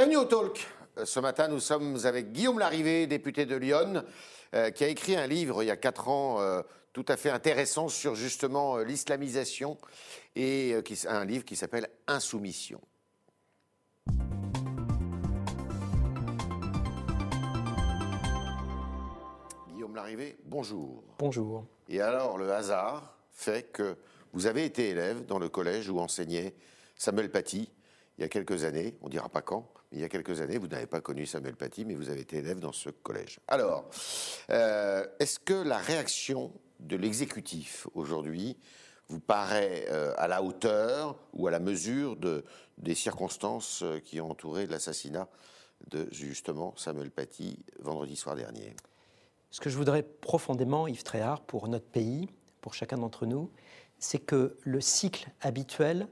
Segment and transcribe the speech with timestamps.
[0.00, 0.66] Bienvenue au Talk.
[1.04, 4.02] Ce matin, nous sommes avec Guillaume Larrivé, député de Lyon,
[4.54, 6.62] euh, qui a écrit un livre il y a quatre ans euh,
[6.94, 9.76] tout à fait intéressant sur justement euh, l'islamisation
[10.34, 12.80] et euh, qui, un livre qui s'appelle Insoumission.
[19.68, 21.04] Guillaume Larrivé, bonjour.
[21.18, 21.66] Bonjour.
[21.90, 23.98] Et alors, le hasard fait que
[24.32, 26.54] vous avez été élève dans le collège où enseignait
[26.96, 27.70] Samuel Paty
[28.16, 30.58] il y a quelques années, on ne dira pas quand, il y a quelques années,
[30.58, 33.40] vous n'avez pas connu Samuel Paty, mais vous avez été élève dans ce collège.
[33.48, 33.90] Alors,
[34.50, 38.56] euh, est-ce que la réaction de l'exécutif aujourd'hui
[39.08, 42.44] vous paraît euh, à la hauteur ou à la mesure de,
[42.78, 45.28] des circonstances euh, qui ont entouré l'assassinat
[45.88, 48.74] de justement Samuel Paty vendredi soir dernier?
[49.50, 52.28] Ce que je voudrais profondément, Yves Tréhard, pour notre pays,
[52.60, 53.50] pour chacun d'entre nous,
[53.98, 56.06] c'est que le cycle habituel,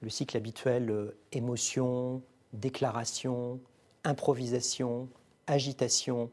[0.00, 3.60] le cycle habituel émotion, déclaration,
[4.04, 5.08] improvisation,
[5.46, 6.30] agitation,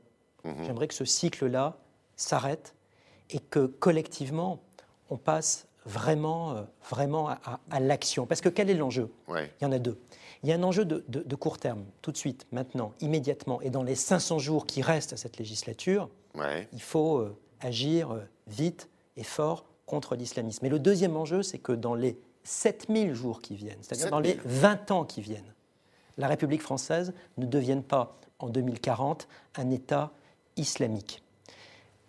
[0.64, 1.78] j'aimerais que ce cycle-là
[2.16, 2.76] s'arrête
[3.30, 4.60] et que collectivement,
[5.10, 8.26] on passe vraiment, euh, vraiment à, à- à l'action.
[8.26, 9.12] Parce que quel est l'enjeu?
[9.28, 9.52] Ouais.
[9.60, 10.00] Il y en a deux.
[10.44, 13.62] Il y a un enjeu de, de- de court terme, tout de suite, maintenant, immédiatement,
[13.62, 16.68] et dans les 500 jours qui restent à cette législature, Ouais.
[16.74, 20.66] il faut euh, agir euh, vite et fort contre l'islamisme.
[20.66, 24.34] Et le deuxième enjeu, c'est que dans les 7000 jours qui viennent, c'est-à-dire dans les
[24.34, 24.52] 7000.
[24.60, 25.54] 20 ans qui viennent,
[26.18, 30.12] la République française ne devienne pas, en 2040, un État
[30.58, 31.22] islamique.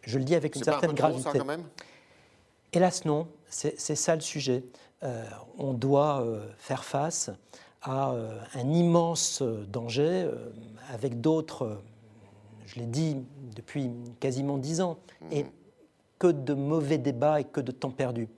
[0.03, 1.23] Je le dis avec une C'est pas un certaine peu gravité.
[1.31, 1.65] ça, quand même?
[2.73, 3.27] Hélas, non.
[3.49, 4.65] C'est ça le sujet.
[5.03, 5.25] Euh,
[5.59, 7.31] on doit euh, faire face
[7.83, 10.29] à euh, un immense danger
[10.93, 11.81] avec d'autres,
[12.67, 13.17] je l'ai dit
[13.55, 14.99] depuis quasiment dix ans,
[15.31, 15.47] et
[16.19, 18.29] que de mauvais débats et que de temps perdu.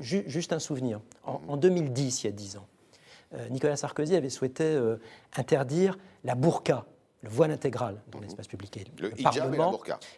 [0.00, 1.00] Ju- juste un souvenir.
[1.24, 2.66] En, en 2010, il y a dix ans,
[3.50, 4.96] Nicolas Sarkozy avait souhaité euh,
[5.36, 6.84] interdire la burqa,
[7.22, 8.76] le voile intégral dans l'espace public.
[8.76, 9.54] Et Le hijab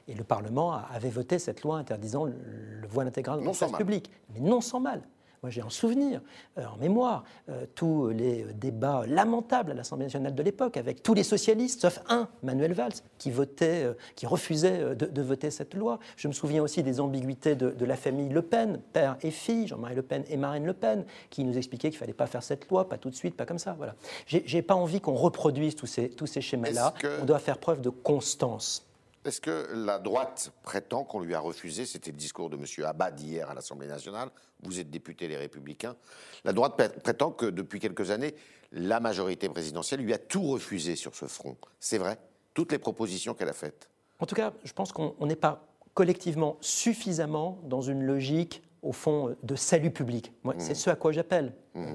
[0.07, 2.35] et le Parlement avait voté cette loi interdisant le,
[2.81, 4.11] le voile intégral dans l'espace public.
[4.35, 5.03] Mais non sans mal.
[5.43, 6.21] Moi, j'ai en souvenir,
[6.59, 11.03] euh, en mémoire, euh, tous les euh, débats lamentables à l'Assemblée nationale de l'époque, avec
[11.03, 15.51] tous les socialistes, sauf un, Manuel Valls, qui, votait, euh, qui refusait de, de voter
[15.51, 16.01] cette loi.
[16.17, 19.69] Je me souviens aussi des ambiguïtés de, de la famille Le Pen, père et fille,
[19.69, 22.43] Jean-Marie Le Pen et Marine Le Pen, qui nous expliquaient qu'il ne fallait pas faire
[22.43, 23.75] cette loi, pas tout de suite, pas comme ça.
[23.79, 23.95] Voilà.
[24.27, 26.95] J'ai pas envie qu'on reproduise tous ces, tous ces schémas-là.
[26.99, 28.88] Que- On doit faire preuve de constance.
[29.29, 32.65] Est-ce que la droite prétend qu'on lui a refusé, c'était le discours de M.
[32.87, 34.31] Abad hier à l'Assemblée nationale,
[34.63, 35.97] vous êtes député Les Républicains,
[36.45, 38.35] la droite pré- prétend que depuis quelques années,
[38.73, 41.57] la majorité présidentielle lui a tout refusé sur ce front.
[41.79, 42.17] C'est vrai?
[42.55, 45.63] Toutes les propositions qu'elle a faites En tout cas, je pense qu'on on n'est pas
[45.93, 50.33] collectivement suffisamment dans une logique, au fond, de salut public.
[50.43, 50.61] Moi, Mmh.
[50.61, 51.95] C'est ce à quoi j'appelle euh,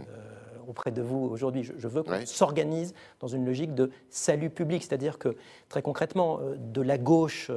[0.67, 1.63] auprès de vous aujourd'hui.
[1.63, 2.25] Je, je veux qu'on Ouais.
[2.25, 5.35] s'organise dans une logique de salut public, c'est-à-dire que,
[5.69, 7.49] très concrètement, euh, de la gauche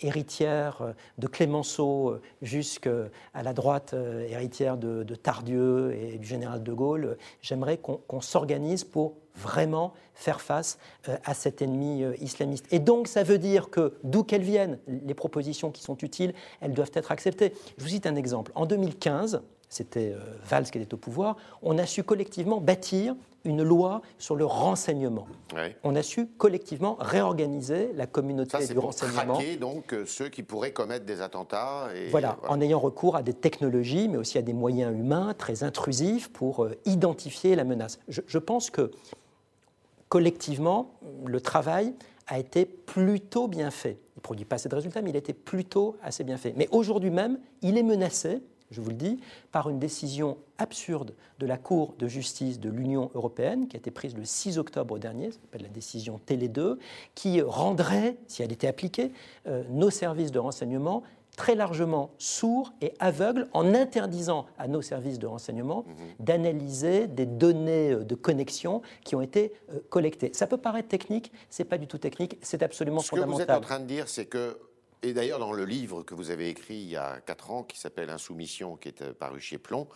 [0.00, 2.90] héritière de Clémenceau jusqu'à
[3.34, 3.94] la droite
[4.28, 9.94] héritière de, de Tardieu et du général de Gaulle, euh, j'aimerais qu'on s'organise pour vraiment
[10.14, 12.66] faire face euh, à cet ennemi islamiste.
[12.70, 16.74] Et donc, ça veut dire que, d'où qu'elles viennent, les propositions qui sont utiles, elles
[16.74, 17.52] doivent être acceptées.
[17.78, 18.52] Je vous cite un exemple.
[18.54, 19.42] En 2015,
[19.72, 24.36] c'était euh, Valls qui était au pouvoir, on a su collectivement bâtir une loi sur
[24.36, 25.26] le renseignement.
[25.54, 25.76] Ouais.
[25.82, 29.34] On a su collectivement réorganiser la communauté Ça, du pour renseignement.
[29.34, 31.88] traquer donc euh, ceux qui pourraient commettre des attentats.
[31.96, 35.64] Et, Voilà, en ayant recours à des technologies, mais aussi à des moyens humains très
[35.64, 37.98] intrusifs pour euh, identifier la menace.
[38.08, 38.90] Je, je pense que
[40.10, 40.90] collectivement,
[41.24, 41.94] le travail
[42.26, 43.98] a été plutôt bien fait.
[44.16, 46.52] Il ne produit pas assez de résultats, mais il a été plutôt assez bien fait.
[46.56, 49.20] Mais aujourd'hui même, il est menacé, je vous le dis,
[49.52, 53.90] par une décision absurde de la Cour de justice de l'Union européenne, qui a été
[53.90, 56.78] prise le 6 octobre dernier, ça s'appelle la décision Télé 2,
[57.14, 59.12] qui rendrait, si elle était appliquée,
[59.46, 61.02] euh, nos services de renseignement
[61.36, 65.84] très largement sourds et aveugles en interdisant à nos services de renseignement
[66.20, 70.30] d'analyser des données euh, de connexion qui ont été euh, collectées.
[70.34, 73.28] Ça peut paraître technique, c'est pas du tout technique, c'est absolument Ce que vous êtes
[73.28, 73.58] fondamental.
[73.58, 74.58] en train de dire, c'est que,
[75.02, 77.78] et d'ailleurs dans le livre que vous avez écrit il y a quatre ans, qui
[77.78, 79.88] s'appelle Insoumission, qui est euh, paru chez Plomb,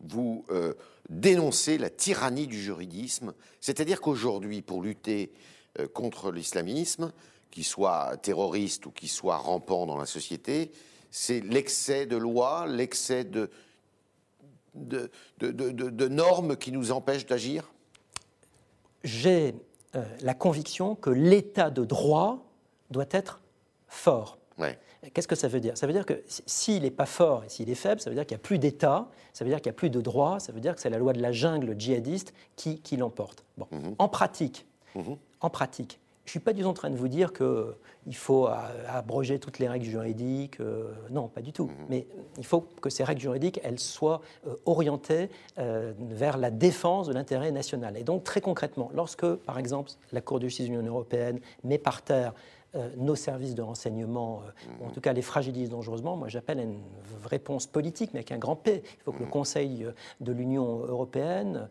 [0.00, 0.74] vous euh,
[1.08, 3.34] dénoncez la tyrannie du juridisme.
[3.60, 5.32] C'est-à-dire qu'aujourd'hui, pour lutter
[5.78, 7.12] euh, contre l'islamisme,
[7.50, 10.72] qu'il soit terroriste ou qu'il soit rampant dans la société,
[11.10, 13.50] c'est l'excès de lois, l'excès de,
[16.08, 17.70] normes qui nous empêchent d'agir?
[19.04, 19.54] J'ai
[20.20, 22.50] la conviction que l'état de droit
[22.90, 23.40] doit être
[23.86, 24.38] fort.
[24.58, 24.78] Ouais.
[25.12, 25.76] Qu'est-ce que ça veut dire?
[25.76, 28.16] Ça veut dire que si- s'il n'est pas fort et s'il est faible, ça veut
[28.16, 30.38] dire qu'il n'y a plus d'État, ça veut dire qu'il n'y a plus de droit,
[30.40, 33.44] ça veut dire que c'est la loi de la jungle djihadiste qui, qui l'emporte.
[33.58, 33.66] Bon.
[33.98, 35.16] En pratique, Mhm.
[35.40, 38.48] En pratique, je ne suis pas du tout en train de vous dire qu'il faut
[38.88, 40.58] abroger toutes les règles juridiques.
[41.10, 41.66] non, pas du tout.
[41.66, 41.72] Mhm.
[41.90, 42.06] Mais
[42.38, 44.22] il faut que ces règles juridiques, elles soient
[44.64, 47.96] orientées vers la défense de l'intérêt national.
[47.98, 51.76] Et donc, très concrètement, lorsque, par exemple, la Cour de justice de l'Union européenne met
[51.78, 52.63] par terre euh,
[52.96, 56.80] nos services de renseignement, euh, en tout cas les fragilisent dangereusement, moi j'appelle à une
[57.24, 58.82] réponse politique, mais avec un grand P.
[58.84, 61.68] Il faut que le Conseil euh, de l'Union européenne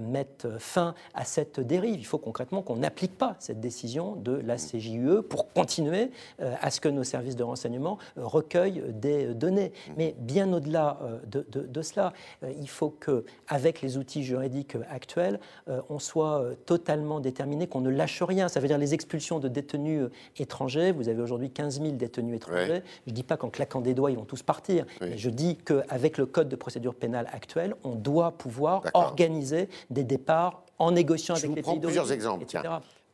[0.00, 1.98] mette fin à cette dérive.
[1.98, 6.80] Il faut concrètement qu'on n'applique pas cette décision de la CJUE pour continuer à ce
[6.80, 9.72] que nos services de renseignement recueillent des données.
[9.96, 12.12] Mais bien au-delà de, de, cela,
[12.42, 15.40] il faut que, avec les outils juridiques actuels,
[15.88, 18.48] on soit totalement déterminé, qu'on ne lâche rien.
[18.48, 20.08] Ça veut dire les expulsions de détenus
[20.38, 20.92] étrangers.
[20.92, 22.82] Vous avez aujourd'hui 15 000 détenus étrangers.
[23.06, 24.86] Je ne dis pas qu'en claquant des doigts, ils vont tous partir.
[25.00, 30.04] Mais je dis qu'avec le code de procédure pénale actuel, on doit pouvoir organiser des
[30.04, 32.46] départs en négociant avec les pays plusieurs exemples.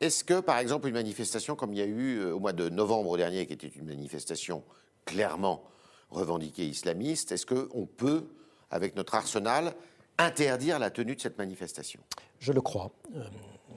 [0.00, 2.70] Est-ce que, par exemple, une manifestation comme il y a eu euh, au mois de
[2.70, 4.62] novembre dernier, qui était une manifestation
[5.04, 5.62] clairement
[6.10, 8.24] revendiquée islamiste, est-ce qu'on peut,
[8.70, 9.74] avec notre arsenal,
[10.16, 12.00] interdire la tenue de cette manifestation?
[12.38, 12.92] Je le crois.
[13.14, 13.24] Euh,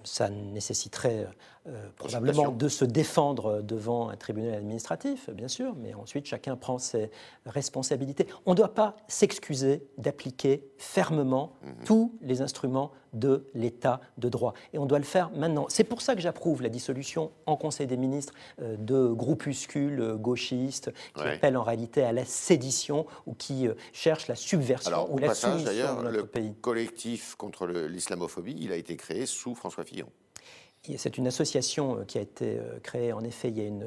[0.06, 1.28] ça nécessiterait
[1.66, 6.78] euh, probablement de se défendre devant un tribunal administratif, bien sûr, mais ensuite chacun prend
[6.78, 7.10] ses
[7.46, 8.28] responsabilités.
[8.46, 11.86] On ne doit pas s'excuser d'appliquer fermement mhm.
[11.86, 14.54] tous les instruments de l'état de droit.
[14.74, 15.68] Et on doit le faire maintenant.
[15.70, 20.92] C'est pour ça que j'approuve la dissolution en Conseil des ministres euh, de groupuscules gauchistes
[21.16, 25.28] qui appellent en réalité à la sédition ou qui euh, cherchent la subversion ou la
[25.28, 30.10] passage, soumission de notre le collectif contre l'islamophobie, il a été créé sous François Fillon.
[30.98, 33.86] C'est une association euh, qui a été euh, créée en effet il y a une,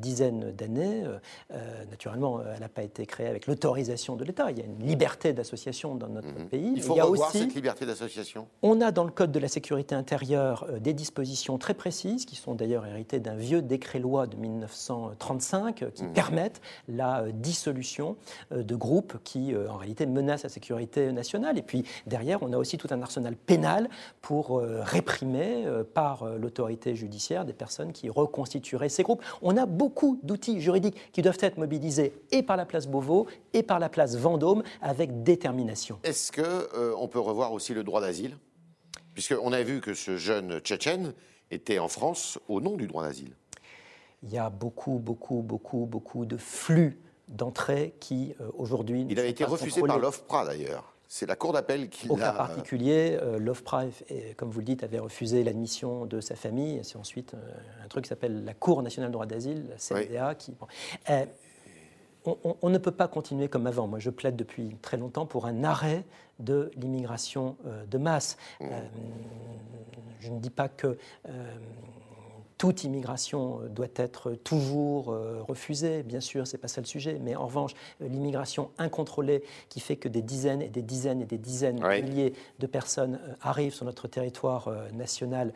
[0.00, 1.04] dizaine d'années.
[1.04, 4.50] Euh, naturellement, elle n'a pas été créée avec l'autorisation de l'État.
[4.50, 6.48] Il y a une liberté d'association dans notre mhm.
[6.48, 6.72] pays.
[6.74, 8.48] Il faut il revoir cette liberté d'association.
[8.62, 12.54] On a dans le Code de la sécurité intérieure des dispositions très précises, qui sont
[12.54, 16.12] d'ailleurs héritées d'un vieux décret-loi de 1935, qui mhm.
[16.14, 18.16] permettent la dissolution
[18.50, 21.58] de groupes qui, en réalité, menacent la sécurité nationale.
[21.58, 23.88] Et puis derrière, on a aussi tout un arsenal pénal
[24.20, 25.64] pour réprimer
[25.94, 29.22] par euh, l'autorité judiciaire des personnes qui reconstitueraient ces groupes.
[29.42, 33.62] On a beaucoup d'outils juridiques qui doivent être mobilisés et par la place Beauvau et
[33.62, 35.98] par la place Vendôme avec détermination.
[36.04, 38.36] Est-ce qu'on euh, peut revoir aussi le droit d'asile?
[39.14, 41.12] Puisqu'on a vu que ce jeune Tchétchène
[41.50, 43.34] était en France au nom du droit d'asile.
[44.22, 46.98] Il y a beaucoup, beaucoup, beaucoup, beaucoup de flux
[47.28, 49.06] d'entrée qui, euh, aujourd'hui...
[49.08, 50.91] Il a été refusé par l'OFPRA, d'ailleurs.
[51.14, 52.08] C'est la Cour d'appel qui.
[52.08, 53.84] Au cas particulier, euh, l'OFPRA,
[54.38, 56.80] comme vous le dites, avait refusé l'admission de sa famille.
[56.84, 60.34] C'est ensuite euh, un truc qui s'appelle la Cour nationale de droit d'asile, la CNDA,
[60.34, 60.54] qui...
[61.10, 61.26] Euh,
[62.24, 63.86] on, ne peut pas continuer comme avant.
[63.88, 66.06] Moi, je plaide depuis très longtemps pour un arrêt
[66.38, 67.56] de l'immigration
[67.90, 68.38] de masse.
[68.60, 68.66] Mmh.
[70.20, 70.96] je ne dis pas que
[72.62, 77.18] toute immigration euh, doit être toujours euh, refusée, bien sûr, c'est pas ça le sujet,
[77.20, 81.24] mais en revanche, euh, l'immigration incontrôlée qui fait que des dizaines et des dizaines et
[81.24, 85.52] des dizaines de milliers de personnes arrivent sur notre territoire national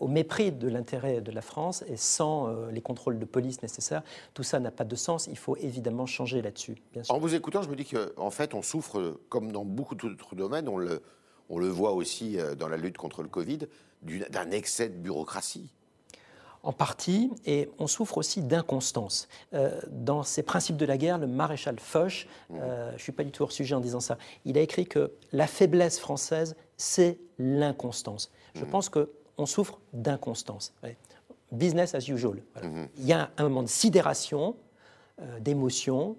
[0.00, 4.02] au mépris de l'intérêt de la France et sans les contrôles de police nécessaires,
[4.32, 5.26] tout ça n'a pas de sens.
[5.26, 6.76] Il faut évidemment changer là-dessus.
[7.10, 10.68] En vous écoutant, je me dis qu'en fait, on souffre, comme dans beaucoup d'autres domaines,
[10.68, 11.02] on le,
[11.50, 13.60] on le voit aussi dans la lutte contre le Covid,
[14.02, 15.70] d'un excès de bureaucratie
[16.68, 19.26] en partie, et on souffre aussi d'inconstance.
[19.54, 23.24] Euh, dans ses principes de la guerre, le maréchal Foch, euh, je ne suis pas
[23.24, 27.18] du tout hors sujet en disant ça, il a écrit que la faiblesse française, c'est
[27.38, 28.30] l'inconstance.
[28.54, 28.68] Je mmh.
[28.68, 30.74] pense qu'on souffre d'inconstance.
[31.52, 32.42] Business as usual.
[32.62, 32.84] Mmh.
[32.98, 34.54] Il y a un moment de sidération,
[35.22, 36.18] euh, d'émotion,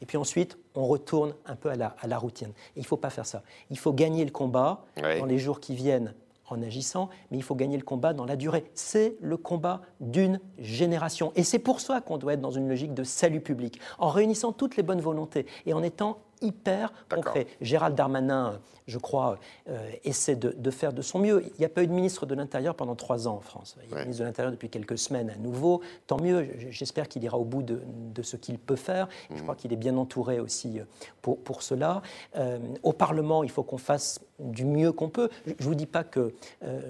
[0.00, 2.52] et puis ensuite, on retourne un peu à la, à la routine.
[2.74, 3.42] Et il ne faut pas faire ça.
[3.68, 6.14] Il faut gagner le combat dans les jours qui viennent
[6.50, 8.64] en agissant, mais il faut gagner le combat dans la durée.
[8.74, 11.32] C'est le combat d'une génération.
[11.36, 14.52] Et c'est pour ça qu'on doit être dans une logique de salut public, en réunissant
[14.52, 17.46] toutes les bonnes volontés et en étant hyper concret.
[17.60, 21.44] Gérald Darmanin, je crois, euh, essaie de, faire de son mieux.
[21.46, 23.76] Il n'y a pas eu de ministre de l'Intérieur pendant trois ans en France.
[23.84, 25.80] Il y a un ministre de l'Intérieur depuis quelques semaines à nouveau.
[26.06, 27.80] Tant mieux, j'espère qu'il ira au bout de,
[28.22, 29.08] ce qu'il peut faire.
[29.30, 29.42] Je mhm.
[29.42, 30.84] crois qu'il est bien entouré aussi euh,
[31.22, 32.02] pour, pour cela.
[32.36, 35.28] Euh, au Parlement, il faut qu'on fasse du mieux qu'on peut.
[35.46, 36.32] Je ne vous dis pas que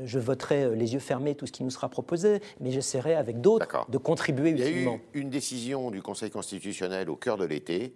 [0.05, 3.87] je voterai les yeux fermés tout ce qui nous sera proposé, mais j'essaierai avec d'autres
[3.89, 5.01] de contribuer utilement.
[5.13, 7.95] Il y a eu une décision du Conseil constitutionnel au cœur de l'été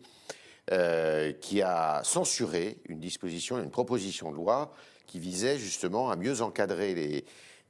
[0.73, 4.73] euh, qui a censuré une disposition, une proposition de loi
[5.07, 6.95] qui visait justement à mieux encadrer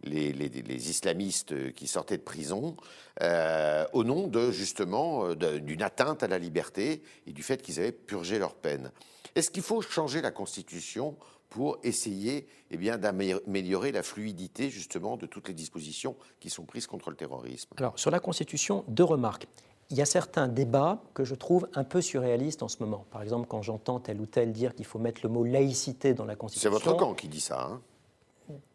[0.04, 2.76] les, islamistes qui sortaient de prison
[3.20, 7.80] euh, au nom de justement euh, d'une atteinte à la liberté et du fait qu'ils
[7.80, 8.92] avaient purgé leur peine.
[9.34, 11.16] Est-ce qu'il faut changer la Constitution
[11.48, 16.86] pour essayer eh bien, d'améliorer la fluidité justement de toutes les dispositions qui sont prises
[16.86, 17.70] contre le terrorisme?
[17.76, 19.48] Alors sur la Constitution, deux remarques.
[19.90, 23.04] Il y a certains débats que je trouve un peu surréalistes en ce moment.
[23.10, 26.24] Par exemple, quand j'entends tel ou tel dire qu'il faut mettre le mot laïcité dans
[26.24, 26.70] la Constitution.
[26.70, 27.68] C'est votre camp qui dit ça.
[27.70, 27.80] Hein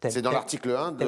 [0.08, 1.08] c'est dans l'article 1 de,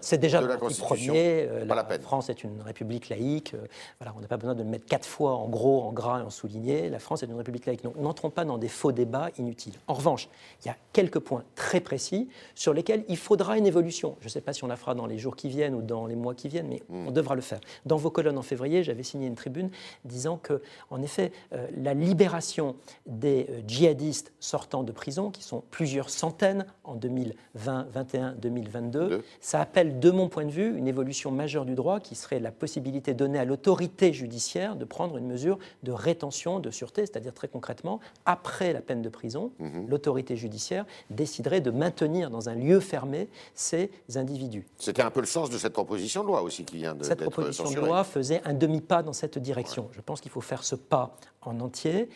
[0.00, 1.46] C'est déjà de la premier.
[1.48, 3.54] Euh, la, France est une république laïque.
[3.54, 3.66] Euh,
[3.98, 6.22] voilà, on n'a pas besoin de le mettre quatre fois en gros, en gras et
[6.22, 6.88] en souligné.
[6.88, 7.82] La France est une république laïque.
[7.82, 9.74] Donc n'entrons pas dans des faux débats inutiles.
[9.88, 10.28] En revanche,
[10.64, 14.16] il y a quelques points très précis sur lesquels il faudra une évolution.
[14.20, 16.06] Je ne sais pas si on la fera dans les jours qui viennent ou dans
[16.06, 17.08] les mois qui viennent, mais hmm.
[17.08, 17.60] on devra le faire.
[17.84, 19.70] Dans vos colonnes en février, j'avais signé une tribune
[20.04, 26.08] disant que, en effet, euh, la libération des djihadistes sortant de prison, qui sont plusieurs
[26.08, 27.88] centaines en 2020,
[28.34, 29.20] 2021-2022.
[29.40, 32.50] Ça appelle, de mon point de vue, une évolution majeure du droit qui serait la
[32.50, 37.48] possibilité donnée à l'autorité judiciaire de prendre une mesure de rétention de sûreté, c'est-à-dire très
[37.48, 39.86] concrètement, après la peine de prison, mhm.
[39.88, 44.66] l'autorité judiciaire déciderait de maintenir dans un lieu fermé ces individus.
[44.78, 47.20] C'était un peu le sens de cette proposition de loi aussi qui vient de Cette
[47.20, 49.88] proposition de loi faisait un demi-pas dans cette direction.
[49.92, 52.08] Je pense qu'il faut faire ce pas en entier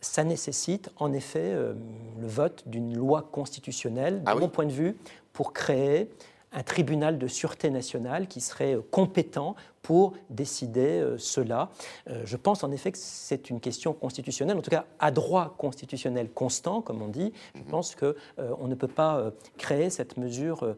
[0.00, 1.74] ça nécessite en effet euh,
[2.20, 4.96] le vote d'une loi constitutionnelle, de ah mon point de vue,
[5.32, 6.10] pour créer
[6.52, 11.70] un tribunal de sûreté nationale qui serait euh, compétent pour décider euh, cela.
[12.08, 15.54] Euh, je pense en effet que c'est une question constitutionnelle, en tout cas à droit
[15.58, 17.32] constitutionnel constant, comme on dit.
[17.54, 17.66] Je mhm.
[17.66, 20.76] pense qu'on ne peut pas créer cette mesure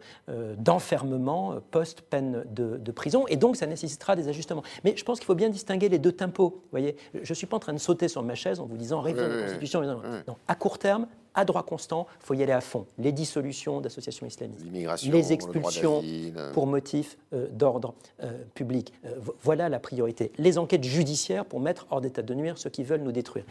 [0.59, 4.63] d'enfermement post-peine de, prison, et donc ça nécessitera des ajustements.
[4.85, 6.63] Mais je pense qu'il faut bien distinguer les deux tempos.
[6.71, 9.01] Voyez, je ne suis pas en train de sauter sur ma chaise en vous disant
[9.01, 9.83] révision de la Constitution.
[10.49, 12.87] À court terme, à droit constant, il faut y aller à fond.
[12.99, 14.67] Les dissolutions d'associations islamistes,
[15.05, 16.03] les expulsions
[16.53, 18.92] pour motif euh, d'ordre euh, public.
[19.05, 20.33] Euh, voilà la priorité.
[20.39, 23.45] Les enquêtes judiciaires pour mettre hors d'état de nuire ceux qui veulent nous détruire.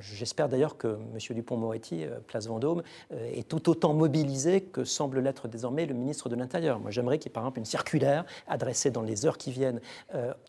[0.00, 1.18] J'espère d'ailleurs que M.
[1.30, 6.80] Dupont-Moretti, place Vendôme, est tout autant mobilisé que semble l'être désormais le ministre de l'Intérieur.
[6.80, 9.80] Moi, j'aimerais qu'il y ait par exemple une circulaire adressée dans les heures qui viennent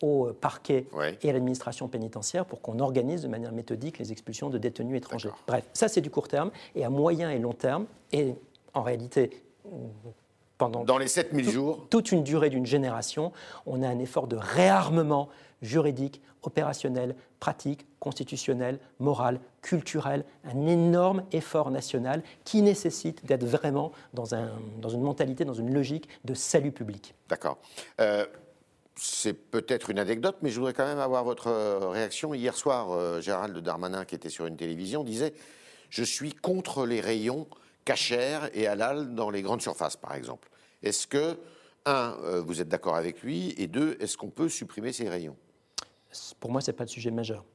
[0.02, 0.86] au parquet
[1.22, 5.30] et à l'administration pénitentiaire pour qu'on organise de manière méthodique les expulsions de détenus étrangers.
[5.46, 7.86] Bref, ça c'est du court terme et à moyen et long terme.
[8.12, 8.34] Et
[8.74, 9.30] en réalité,
[10.58, 13.32] pendant Dans les 7000 jours toute une durée d'une génération,
[13.64, 15.28] on a un effort de réarmement
[15.62, 24.34] juridique, opérationnel, pratique, constitutionnel, moral, culturel, un énorme effort national qui nécessite d'être vraiment dans,
[24.34, 24.50] un,
[24.80, 27.14] dans, une mentalité, dans une logique de salut public.
[27.28, 27.58] D'accord.
[28.00, 28.26] Euh,
[28.96, 31.50] c'est peut-être une anecdote, mais je voudrais quand même avoir votre
[31.90, 32.34] réaction.
[32.34, 35.34] Hier soir, euh, Gérald Darmanin, qui était sur une télévision, disait
[35.90, 37.46] je suis contre les rayons
[37.88, 40.50] cachers et halal dans les grandes surfaces, par exemple.
[40.82, 41.38] Est-ce que,
[41.86, 45.36] un, euh, vous êtes d'accord avec lui, et deux, est-ce qu'on peut supprimer ces rayons?
[46.38, 47.46] Pour moi, ce n'est pas le sujet majeur.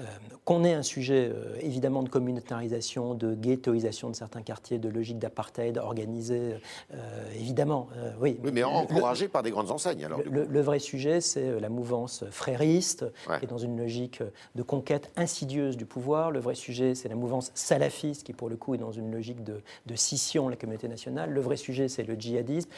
[0.00, 0.02] Euh,
[0.44, 5.20] qu'on ait un sujet euh, évidemment de communautarisation, de ghettoisation de certains quartiers, de logique
[5.20, 6.56] d'apartheid organisée,
[6.92, 7.86] euh, évidemment,
[8.20, 8.36] oui.
[8.42, 10.20] Oui, mais encouragé par des grandes enseignes alors.
[10.28, 13.04] Le, vrai sujet, c'est la mouvance frériste,
[13.38, 14.20] qui est dans une logique
[14.56, 16.32] de conquête insidieuse du pouvoir.
[16.32, 19.44] Le vrai sujet, c'est la mouvance salafiste, qui pour le coup est dans une logique
[19.44, 19.62] de,
[19.94, 21.30] scission de la communauté nationale.
[21.30, 22.68] Le vrai sujet, c'est le djihadisme.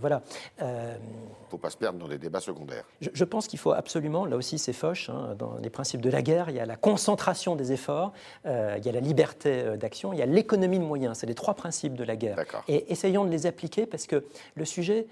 [0.00, 0.22] voilà.
[0.60, 2.84] Il ne faut pas se perdre dans des débats secondaires.
[3.00, 6.22] Je, pense qu'il faut absolument, là aussi c'est fauche, hein, dans les principes de la
[6.22, 8.12] guerre, il y a la concentration des efforts,
[8.46, 11.18] euh, il y a la liberté euh, d'action, il y a l'économie de moyens.
[11.18, 12.38] C'est les trois principes de la guerre.
[12.68, 14.24] Et essayons de les appliquer parce que
[14.54, 15.06] le sujet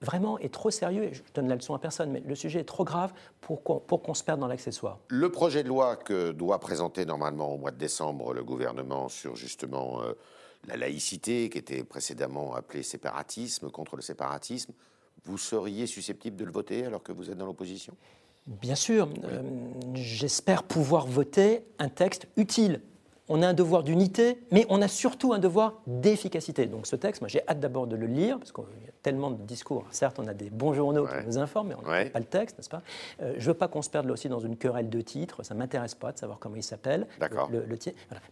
[0.00, 2.64] vraiment est trop sérieux, et je donne la leçon à personne, mais le sujet est
[2.64, 4.98] trop grave pour qu'on se perde dans l'accessoire.
[5.08, 9.34] Le projet de loi que doit présenter normalement au mois de décembre le gouvernement sur
[9.34, 10.12] justement euh,
[10.68, 14.72] la laïcité, qui était précédemment appelée séparatisme, contre le séparatisme,
[15.24, 17.96] vous seriez susceptible de le voter alors que vous êtes dans l'opposition?
[18.46, 19.42] Bien sûr, euh,
[19.94, 22.82] j'espère pouvoir voter un texte utile
[23.28, 26.66] on a un devoir d'unité, mais on a surtout un devoir d'efficacité.
[26.66, 29.30] Donc ce texte, moi j'ai hâte d'abord de le lire, parce qu'il y a tellement
[29.30, 29.86] de discours.
[29.90, 32.58] Certes, on a des bons journaux qui nous informent, mais on n'a pas le texte,
[32.58, 32.82] n'est-ce pas?
[33.22, 35.42] Euh, Je ne veux pas qu'on se perde là aussi dans une querelle de titres,
[35.42, 37.06] ça ne m'intéresse pas de savoir comment il s'appelle,
[37.50, 37.78] le, le,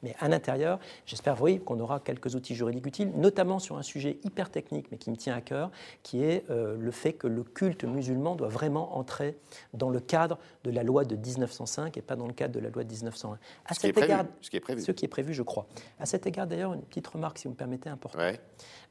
[0.02, 4.18] Mais à l'intérieur, j'espère oui, qu'on aura quelques outils juridiques utiles, notamment sur un sujet
[4.24, 5.70] hyper technique, mais qui me tient à cœur,
[6.02, 9.36] qui est euh, le fait que le culte musulman doit vraiment entrer
[9.74, 12.70] dans le cadre de la loi de 1905 et pas dans le cadre de la
[12.70, 13.38] loi de 1901.
[13.64, 15.66] À ce, qui est prévu, ce qui est prévu ce qui est prévu, je crois.
[15.98, 18.20] À cet égard, d'ailleurs, une petite remarque, si vous me permettez, importante.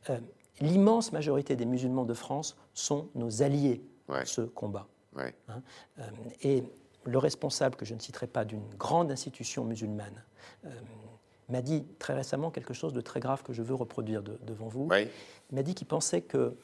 [0.09, 0.19] Euh,
[0.59, 4.87] l'immense majorité des musulmans de France sont nos alliés dans ce combat.
[5.17, 5.61] Hein.
[5.99, 6.03] Euh,
[6.41, 6.63] et
[7.03, 10.23] le responsable, que je ne citerai pas, d'une grande institution musulmane,
[10.65, 10.69] euh,
[11.49, 14.89] m'a dit très récemment quelque chose de très grave que je veux reproduire devant vous.
[14.93, 16.55] Il m'a dit qu'il pensait que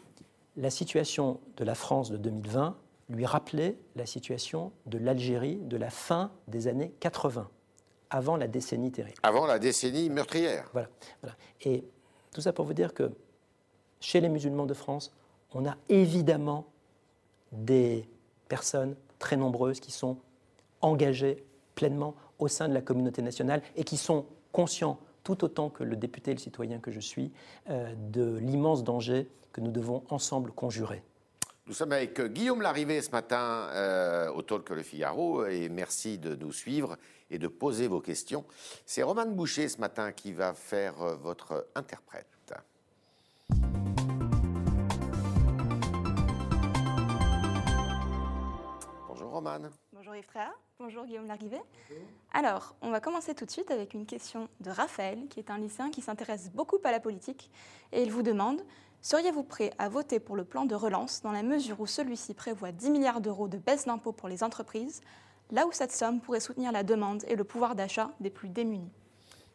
[0.55, 2.77] la situation de la France de 2020
[3.10, 7.50] lui rappelait la situation de l'Algérie de la fin des années 80
[8.09, 9.17] avant la décennie terrible.
[9.23, 10.69] Avant la décennie meurtrière.
[10.73, 10.89] Voilà,
[11.21, 11.35] voilà.
[11.61, 11.83] Et
[12.33, 13.11] tout ça pour vous dire que
[13.99, 15.11] chez les musulmans de France,
[15.53, 16.67] on a évidemment
[17.51, 18.07] des
[18.47, 20.17] personnes très nombreuses qui sont
[20.81, 21.43] engagées
[21.75, 25.95] pleinement au sein de la communauté nationale et qui sont conscients, tout autant que le
[25.95, 27.31] député et le citoyen que je suis,
[27.69, 31.03] euh, de l'immense danger que nous devons ensemble conjurer.
[31.65, 36.17] Nous sommes avec euh, Guillaume Larrivé ce matin euh, au Talk Le Figaro et merci
[36.17, 36.97] de nous suivre
[37.29, 38.46] et de poser vos questions.
[38.86, 42.53] C'est Roman Boucher ce matin qui va faire votre interprète.
[49.07, 49.69] Bonjour Roman.
[49.93, 50.53] Bonjour Yves Tréa.
[50.79, 51.57] Bonjour Guillaume Larrivé.
[52.34, 55.57] Alors, on va commencer tout de suite avec une question de Raphaël, qui est un
[55.57, 57.50] lycéen qui s'intéresse beaucoup à la politique.
[57.91, 58.62] Et il vous demande
[59.01, 62.72] Seriez-vous prêt à voter pour le plan de relance dans la mesure où celui-ci prévoit
[62.72, 65.01] 10 milliards d'euros de baisse d'impôts pour les entreprises,
[65.51, 68.89] là où cette somme pourrait soutenir la demande et le pouvoir d'achat des plus démunis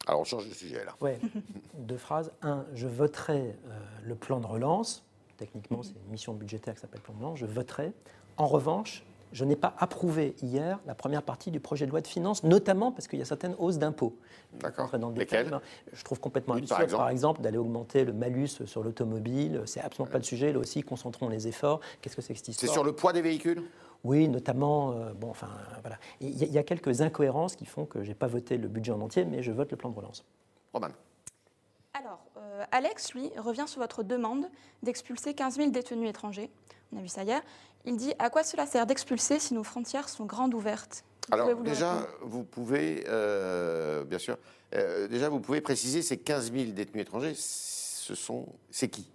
[0.06, 0.94] Alors on change de sujet là.
[1.00, 1.12] Oui,
[1.78, 2.32] deux phrases.
[2.42, 5.04] Un, je voterai euh, le plan de relance.
[5.36, 7.38] Techniquement, c'est une mission budgétaire qui s'appelle plan de relance.
[7.38, 7.92] Je voterai.
[8.36, 12.06] En revanche, je n'ai pas approuvé hier la première partie du projet de loi de
[12.06, 14.16] finances, notamment parce qu'il y a certaines hausses d'impôts.
[14.60, 14.90] D'accord.
[15.16, 15.46] Lesquelles?
[15.46, 15.60] détail,
[15.92, 19.62] Je trouve complètement absurde, par exemple d'aller augmenter le malus sur l'automobile.
[19.64, 20.52] C'est absolument pas le sujet.
[20.52, 21.80] Là aussi, concentrons les efforts.
[22.00, 22.72] Qu'est-ce que c'est que cette C'est histoire?
[22.74, 23.62] sur le poids des véhicules?
[24.04, 24.92] Oui, notamment.
[24.92, 25.48] euh, bon, enfin,
[25.82, 25.98] voilà.
[26.20, 28.56] Il y, a- il y a quelques incohérences qui font que je n'ai pas voté
[28.58, 30.24] le budget en entier, mais je vote le plan de relance.
[30.72, 30.88] Roman.
[31.94, 34.46] Alors, euh, Alex, lui, revient sur votre demande
[34.82, 36.50] d'expulser 15 000 détenus étrangers.
[36.92, 37.40] On a vu ça hier.
[37.84, 41.04] Il dit À quoi cela sert d'expulser si nos frontières sont grandes ouvertes?
[41.28, 44.36] Vous Alors vous déjà, vous pouvez, euh, bien sûr,
[44.74, 49.08] euh, déjà vous pouvez préciser ces 15 000 détenus étrangers, ce sont, c'est qui?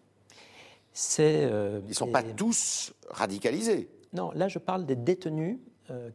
[0.94, 1.44] C'est.
[1.51, 3.89] euh, Ils ne sont pas tous radicalisés.
[4.18, 5.60] Non, là, je parle des détenus,
[5.91, 6.10] euh,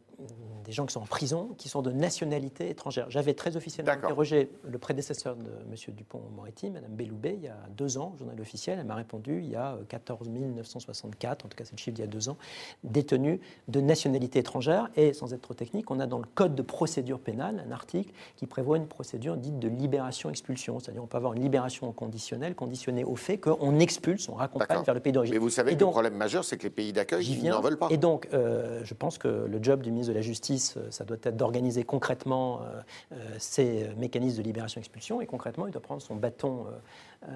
[0.65, 3.09] des gens qui sont en prison, qui sont de nationalité étrangère.
[3.09, 5.75] J'avais très officiellement interrogé le prédécesseur de M.
[5.95, 8.79] Dupont-Moretti, Mme Belloubet, il y a deux ans, journal officiel.
[8.79, 11.95] Elle m'a répondu il y a euh, 14 964, en tout cas c'est le chiffre
[11.95, 12.37] d'il y a deux ans,
[12.83, 14.89] détenus de nationalité étrangère.
[14.95, 18.13] Et sans être trop technique, on a dans le Code de procédure pénale un article
[18.35, 20.79] qui prévoit une procédure dite de libération-expulsion.
[20.79, 24.93] C'est-à-dire on peut avoir une libération conditionnelle, conditionnée au fait qu'on expulse, on raccompagne vers
[24.93, 25.33] le pays d'origine.
[25.35, 27.49] Mais vous savez Et que donc- le problème majeur, c'est que les pays d'accueil ils
[27.49, 27.87] n'en veulent pas.
[27.89, 31.03] Et donc, euh, je pense que le job du ministre de la Justice, euh, ça
[31.03, 32.81] doit être d'organiser concrètement euh,
[33.13, 35.21] euh, ces mécanismes de libération-expulsion.
[35.21, 36.65] Et concrètement, il doit prendre son bâton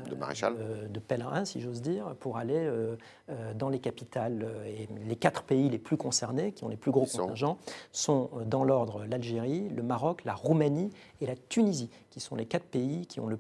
[0.10, 0.56] De maréchal.
[0.60, 2.96] euh, de pèlerin, si j'ose dire, pour aller euh,
[3.30, 4.44] euh, dans les capitales.
[4.44, 7.58] euh, Et les quatre pays les plus concernés, qui ont les plus gros contingents,
[7.92, 10.90] sont euh, dans l'ordre l'Algérie, le Maroc, la Roumanie
[11.22, 13.40] et la Tunisie, qui sont les quatre pays qui ont le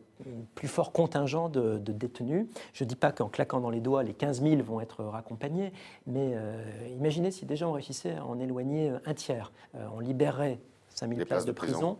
[0.55, 2.47] plus fort contingent de, de détenus.
[2.73, 5.71] Je ne dis pas qu'en claquant dans les doigts, les 15 000 vont être raccompagnés,
[6.05, 6.63] mais euh,
[6.97, 9.51] imaginez si déjà on réussissait à en éloigner euh, un tiers.
[9.75, 10.59] Euh, on libérerait
[10.97, 11.73] 5 000 Les places places de de prison.
[11.73, 11.97] prison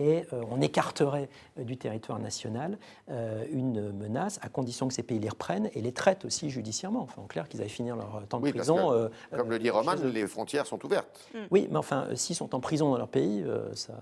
[0.00, 2.78] et euh, on écarterait euh, du territoire national
[3.10, 7.02] euh, une menace, à condition que ces pays les reprennent et les traitent aussi judiciairement.
[7.02, 8.76] Enfin, en clair, qu'ils aillent finir leur temps de parce prison.
[8.90, 11.08] que, euh, Comme euh, le dit Roman, les frontières sont ouvertes.
[11.50, 13.94] Oui, mais enfin, s'ils sont en prison dans leur pays, euh, ça.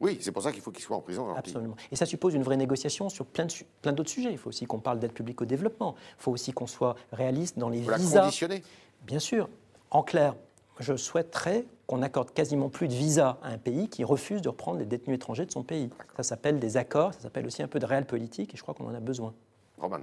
[0.00, 1.22] Oui, c'est pour ça qu'il faut qu'ils soient en prison.
[1.26, 1.52] dans leur pays.
[1.52, 1.76] Absolument.
[1.90, 4.32] Et ça suppose une vraie négociation sur plein de su- plein d'autres sujets.
[4.32, 5.94] Il faut aussi qu'on parle d'aide publique au développement.
[6.18, 8.20] Il faut aussi qu'on soit réaliste dans les Faut la visas.
[8.22, 8.62] conditionner.
[9.06, 9.48] Bien sûr.
[9.90, 10.34] En clair,
[10.82, 14.78] je souhaiterais qu'on accorde quasiment plus de visas à un pays qui refuse de reprendre
[14.78, 15.90] les détenus étrangers de son pays.
[16.16, 18.74] Ça s'appelle des accords, ça s'appelle aussi un peu de réel politique, et je crois
[18.74, 19.32] qu'on en a besoin.
[19.78, 19.98] Roman.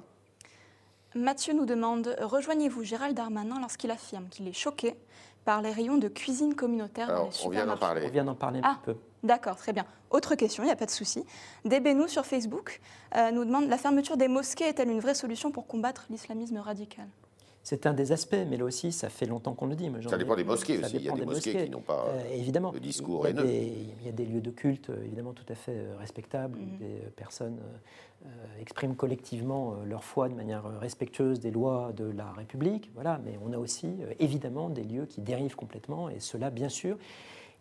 [1.16, 4.96] Mathieu nous demande Rejoignez-vous Gérald Darmanin lorsqu'il affirme qu'il est choqué
[5.46, 8.04] par les rayons de cuisine communautaire dans Alors, les on vient d'en parler.
[8.06, 8.76] On vient d'en parler un Ah.
[8.76, 8.96] petit peu.
[9.24, 9.86] D'accord, très bien.
[10.12, 11.26] Autre question, il n'y a pas de souci.
[11.66, 12.80] Débénou sur Facebook
[13.16, 17.08] euh, nous demande La fermeture des mosquées est-elle une vraie solution pour combattre l'islamisme radical?
[17.70, 19.92] C'est un des aspects, mais là aussi, ça fait longtemps qu'on le dit.
[20.00, 20.96] J'en Ça dépend des mosquées aussi.
[20.96, 22.08] Il y a dépend des mosquées qui n'ont pas.
[22.10, 22.72] Euh, évidemment.
[22.72, 23.48] le discours il y, a haineux.
[23.48, 26.58] des, il y a des lieux de culte, euh, évidemment, tout à fait euh, respectables,
[26.58, 26.78] où Mhm.
[26.80, 27.60] des personnes
[28.26, 28.28] euh,
[28.60, 32.90] expriment collectivement leur foi de manière respectueuse des lois de la République.
[32.96, 33.88] Voilà, mais on a aussi,
[34.20, 36.98] évidemment, des lieux qui dérivent complètement, et cela, bien sûr,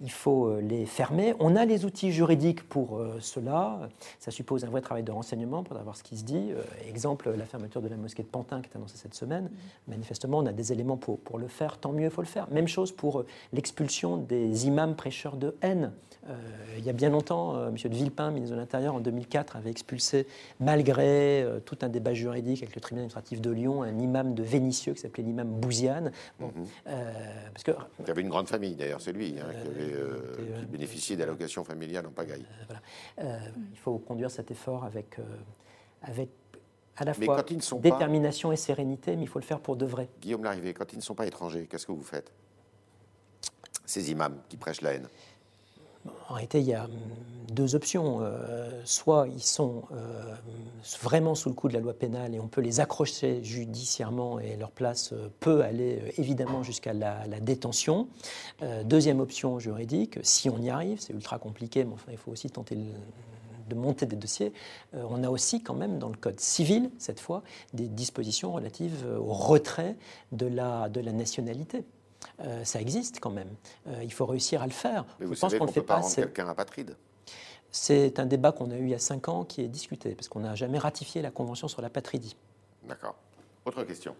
[0.01, 1.35] il faut euh, les fermer.
[1.41, 3.89] On a les outils juridiques pour euh, cela.
[4.21, 6.53] Ça suppose un vrai travail de renseignement pour savoir ce qui se dit.
[6.53, 9.51] Euh, exemple, la fermeture de la mosquée de Pantin qui est annoncée cette semaine.
[9.89, 11.79] Manifestement, on a des éléments pour, pour le faire.
[11.79, 12.49] Tant mieux, il faut le faire.
[12.51, 15.93] Même chose pour l'expulsion des imams prêcheurs de haine.
[16.29, 16.35] Euh,
[16.77, 17.75] il y a bien longtemps, euh, M.
[17.77, 20.27] de Villepin, ministre de l'Intérieur, en 2004, avait expulsé,
[20.61, 24.43] malgré euh, tout un débat juridique avec le tribunal administratif de Lyon, un imam de
[24.43, 26.13] Vénissieux qui s'appelait l'imam Bouziane.
[26.39, 26.53] Bon,
[26.87, 27.13] euh,
[27.53, 30.37] parce que Il y avait une grande famille, d'ailleurs, c'est lui, hein, qui, avait, euh,
[30.61, 32.45] qui bénéficiait d'allocations familiales en pagaille.
[33.21, 33.39] Euh,
[33.73, 35.17] il faut conduire cet effort avec,
[36.03, 36.29] avec
[36.97, 39.39] à la Mais fois quand ils ne sont pas- détermination et sérénité, mais il faut
[39.39, 40.09] le faire pour de vrai.
[40.21, 42.31] Guillaume Larrivé, quand ils ne sont pas étrangers, qu'est-ce que vous faites?
[43.87, 45.09] Ces imams qui prêchent la haine.
[46.29, 46.91] En réalité, il y a hum,
[47.51, 48.19] deux options.
[48.21, 50.35] Euh, soit ils sont euh,
[51.03, 54.57] vraiment sous le coup de la loi pénale et on peut les accrocher judiciairement et
[54.57, 58.09] leur place euh, peut aller évidemment jusqu'à la, détention.
[58.85, 62.51] deuxième option juridique, si on y arrive, c'est ultra compliqué, mais enfin il faut aussi
[62.51, 64.53] tenter de monter des dossiers,
[64.93, 67.43] on a aussi quand même dans le Code civil, cette fois,
[67.75, 69.97] des dispositions relatives au retrait
[70.33, 71.85] de la, de la nationalité.
[72.65, 73.51] Ça existe quand même.
[74.03, 75.05] il faut réussir à le faire.
[75.21, 75.97] Mais vous Je pense qu'on ne fait pas.
[75.97, 76.97] Rendre quelqu'un apatride.
[77.71, 80.29] C'est un débat qu'on a eu il y a cinq ans qui est discuté, parce
[80.29, 82.37] qu'on n'a jamais ratifié la Convention sur la patridie.
[82.85, 83.15] D'accord.
[83.65, 84.15] Autre question.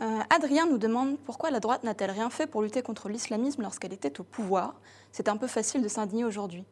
[0.00, 3.92] Euh, Adrien nous demande pourquoi la droite n'a-t-elle rien fait pour lutter contre l'islamisme lorsqu'elle
[3.92, 4.74] était au pouvoir
[5.12, 6.64] C'est un peu facile de s'indigner aujourd'hui.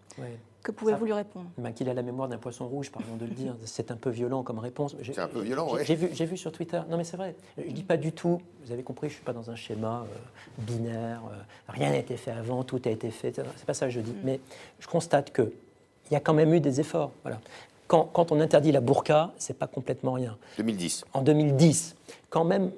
[0.62, 1.46] Que pouvez-vous lui répondre?
[1.56, 3.54] Ben, Qu'il a la mémoire d'un poisson rouge, pardon de le dire.
[3.64, 4.96] C'est un peu violent comme réponse.
[5.02, 5.80] C'est un peu violent, oui.
[5.84, 6.80] J'ai vu, vu, sur Twitter.
[6.88, 7.36] Non, mais c'est vrai.
[7.56, 8.40] Je ne dis pas du tout.
[8.64, 11.22] Vous avez compris, je ne suis pas dans un schéma euh, binaire.
[11.30, 11.36] Euh,
[11.68, 13.40] rien n'a été fait avant, tout a été fait.
[13.56, 14.10] C'est pas ça que je dis.
[14.10, 14.20] Mm.
[14.24, 14.40] Mais
[14.80, 15.52] je constate que
[16.10, 17.12] il y a quand même eu des efforts.
[17.22, 17.40] Voilà.
[17.86, 20.36] Quand, quand on interdit la burqa, c'est pas complètement rien.
[20.58, 21.04] 2010.
[21.14, 21.96] En 2010,
[22.28, 22.70] quand même,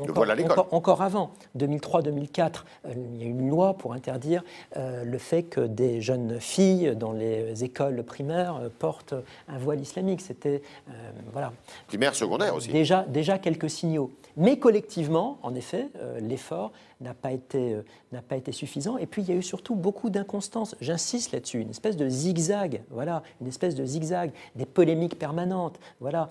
[0.00, 4.42] encore, encore, avant, 2003-2004, euh, il y a eu une loi pour interdire
[4.76, 9.14] euh, le fait que des jeunes filles dans les écoles primaires euh, portent
[9.48, 10.20] un voile islamique.
[10.20, 10.62] C'était
[11.32, 11.52] voilà.
[11.86, 12.70] Primaire, secondaire aussi.
[12.70, 14.10] Déjà, déjà quelques signaux.
[14.36, 15.88] Mais collectivement, en effet,
[16.20, 17.76] l'effort n'a pas, été,
[18.12, 18.98] n'a pas été suffisant.
[18.98, 20.76] Et puis, il y a eu surtout beaucoup d'inconstance.
[20.80, 26.30] J'insiste là-dessus, une espèce de zigzag, voilà, une espèce de zigzag, des polémiques permanentes, voilà,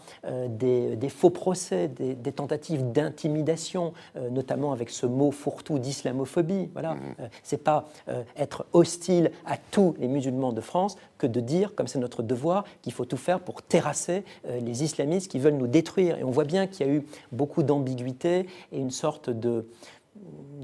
[0.49, 6.69] des, des, faux procès, des, des tentatives d'intimidation, euh, notamment avec ce mot fourre-tout d'islamophobie.
[6.73, 7.15] Voilà, mmh.
[7.19, 11.73] euh, c'est pas euh, être hostile à tous les musulmans de France que de dire,
[11.75, 15.67] comme c'est notre devoir, qu'il faut tout faire pour terrasser les islamistes qui veulent nous
[15.67, 16.19] détruire.
[16.19, 19.65] Et on voit bien qu'il y a eu beaucoup d'ambiguïté et une sorte de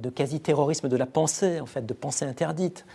[0.04, 2.86] de quasi-terrorisme de la pensée, en fait, de pensée interdite.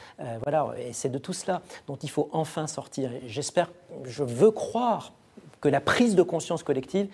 [0.42, 3.10] voilà, et c'est de tout cela dont il faut enfin sortir.
[3.26, 3.70] J'espère,
[4.04, 5.12] je veux croire
[5.60, 7.08] que la prise de conscience collective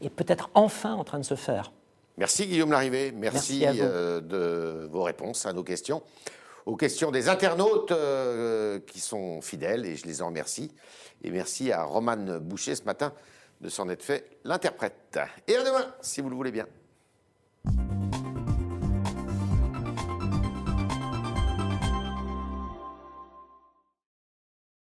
[0.00, 1.72] est peut-être enfin en train de se faire.
[2.18, 6.02] Merci Guillaume Larrivé, merci, euh, de vos réponses à nos questions,
[6.66, 10.72] aux questions des internautes euh, qui sont fidèles et je les en remercie.
[11.24, 13.12] Et merci à Romane Boucher ce matin
[13.60, 15.18] de s'en être fait l'interprète.
[15.46, 16.66] Et à demain, si vous le voulez bien.